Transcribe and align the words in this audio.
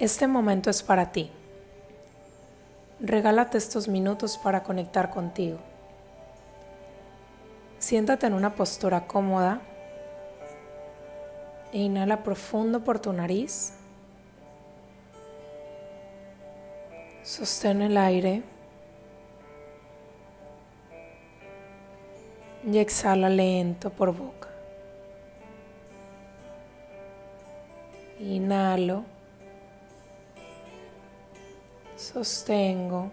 Este 0.00 0.26
momento 0.26 0.70
es 0.70 0.82
para 0.82 1.12
ti. 1.12 1.30
Regálate 3.00 3.58
estos 3.58 3.86
minutos 3.86 4.38
para 4.38 4.62
conectar 4.62 5.10
contigo. 5.10 5.58
Siéntate 7.78 8.26
en 8.26 8.32
una 8.32 8.54
postura 8.54 9.06
cómoda 9.06 9.60
e 11.70 11.80
inhala 11.80 12.22
profundo 12.22 12.82
por 12.82 12.98
tu 12.98 13.12
nariz. 13.12 13.74
Sostén 17.22 17.82
el 17.82 17.98
aire 17.98 18.42
y 22.66 22.78
exhala 22.78 23.28
lento 23.28 23.90
por 23.90 24.16
boca. 24.16 24.48
Inhalo. 28.18 29.19
Sostengo. 32.00 33.10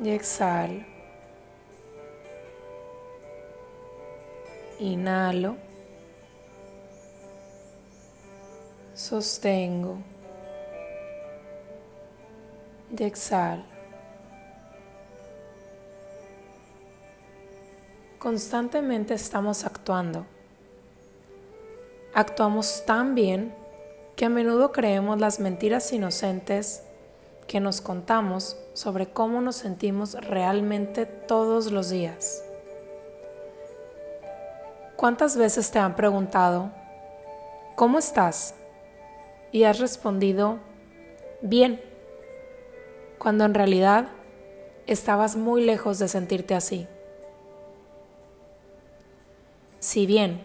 Y 0.00 0.10
exhalo. 0.10 0.84
Inhalo. 4.78 5.56
Sostengo. 8.94 9.98
Y 12.96 13.02
exhalo. 13.02 13.64
Constantemente 18.20 19.14
estamos 19.14 19.64
actuando. 19.64 20.26
Actuamos 22.14 22.84
tan 22.86 23.16
bien 23.16 23.61
que 24.22 24.26
a 24.26 24.28
menudo 24.28 24.70
creemos 24.70 25.18
las 25.18 25.40
mentiras 25.40 25.92
inocentes 25.92 26.84
que 27.48 27.58
nos 27.58 27.80
contamos 27.80 28.56
sobre 28.72 29.08
cómo 29.08 29.40
nos 29.40 29.56
sentimos 29.56 30.14
realmente 30.14 31.06
todos 31.06 31.72
los 31.72 31.90
días. 31.90 32.44
¿Cuántas 34.94 35.36
veces 35.36 35.72
te 35.72 35.80
han 35.80 35.96
preguntado, 35.96 36.70
¿cómo 37.74 37.98
estás? 37.98 38.54
Y 39.50 39.64
has 39.64 39.80
respondido, 39.80 40.60
bien, 41.40 41.82
cuando 43.18 43.44
en 43.44 43.54
realidad 43.54 44.06
estabas 44.86 45.34
muy 45.34 45.64
lejos 45.64 45.98
de 45.98 46.06
sentirte 46.06 46.54
así. 46.54 46.86
Si 49.80 50.06
bien 50.06 50.40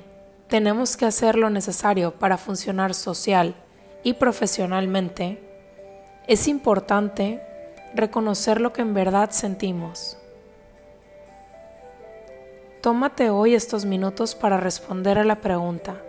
tenemos 0.48 0.98
que 0.98 1.06
hacer 1.06 1.36
lo 1.36 1.52
necesario 1.52 2.16
para 2.16 2.40
funcionar 2.40 2.96
social 2.96 3.56
y 4.08 4.14
profesionalmente, 4.14 5.38
es 6.28 6.48
importante 6.48 7.42
reconocer 7.94 8.62
lo 8.62 8.72
que 8.72 8.82
en 8.82 8.94
verdad 8.94 9.32
sentimos. 9.32 10.18
Tómate 12.82 13.30
hoy 13.30 13.54
estos 13.54 13.84
minutos 13.84 14.34
para 14.34 14.56
responder 14.56 15.20
a 15.20 15.26
la 15.26 15.42
pregunta, 15.42 16.02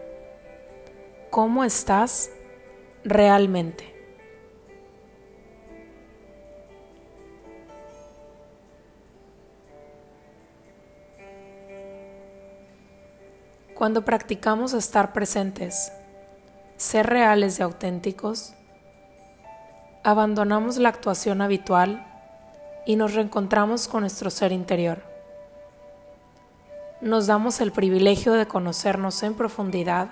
¿cómo 1.31 1.65
estás 1.65 2.31
realmente? 3.03 3.93
Cuando 13.75 14.05
practicamos 14.05 14.73
estar 14.73 15.13
presentes, 15.13 15.91
ser 16.79 17.07
reales 17.07 17.59
y 17.59 17.63
auténticos, 17.63 18.55
abandonamos 20.05 20.79
la 20.79 20.89
actuación 20.89 21.43
habitual 21.43 22.07
y 22.87 22.95
nos 22.95 23.15
reencontramos 23.15 23.89
con 23.89 24.03
nuestro 24.03 24.31
ser 24.31 24.53
interior. 24.53 25.03
Nos 27.01 27.27
damos 27.27 27.61
el 27.61 27.73
privilegio 27.73 28.33
de 28.33 28.47
conocernos 28.47 29.23
en 29.25 29.35
profundidad 29.35 30.11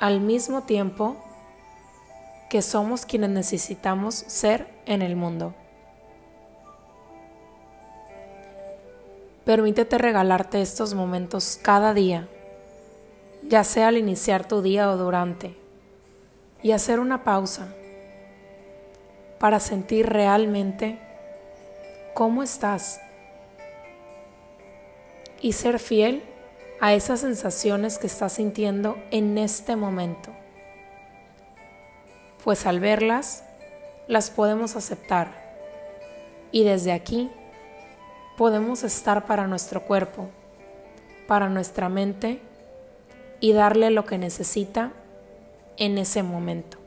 al 0.00 0.20
mismo 0.20 0.62
tiempo 0.62 1.16
que 2.48 2.62
somos 2.62 3.04
quienes 3.04 3.30
necesitamos 3.30 4.14
ser 4.14 4.68
en 4.86 5.02
el 5.02 5.16
mundo. 5.16 5.54
Permítete 9.44 9.98
regalarte 9.98 10.62
estos 10.62 10.94
momentos 10.94 11.58
cada 11.62 11.92
día 11.92 12.26
ya 13.42 13.64
sea 13.64 13.88
al 13.88 13.96
iniciar 13.96 14.46
tu 14.46 14.62
día 14.62 14.90
o 14.90 14.96
durante, 14.96 15.56
y 16.62 16.72
hacer 16.72 17.00
una 17.00 17.24
pausa 17.24 17.74
para 19.38 19.60
sentir 19.60 20.08
realmente 20.08 20.98
cómo 22.14 22.42
estás 22.42 23.00
y 25.40 25.52
ser 25.52 25.78
fiel 25.78 26.22
a 26.80 26.94
esas 26.94 27.20
sensaciones 27.20 27.98
que 27.98 28.06
estás 28.06 28.34
sintiendo 28.34 28.98
en 29.10 29.38
este 29.38 29.76
momento. 29.76 30.32
Pues 32.42 32.66
al 32.66 32.80
verlas, 32.80 33.44
las 34.06 34.30
podemos 34.30 34.74
aceptar 34.74 35.28
y 36.50 36.64
desde 36.64 36.92
aquí 36.92 37.30
podemos 38.36 38.84
estar 38.84 39.26
para 39.26 39.46
nuestro 39.46 39.82
cuerpo, 39.82 40.28
para 41.26 41.48
nuestra 41.48 41.88
mente 41.88 42.40
y 43.40 43.52
darle 43.52 43.90
lo 43.90 44.04
que 44.04 44.18
necesita 44.18 44.92
en 45.76 45.98
ese 45.98 46.22
momento. 46.22 46.78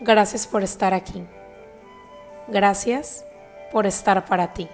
Gracias 0.00 0.46
por 0.46 0.62
estar 0.62 0.94
aquí. 0.94 1.24
Gracias 2.48 3.24
por 3.70 3.86
estar 3.86 4.24
para 4.24 4.52
ti. 4.54 4.68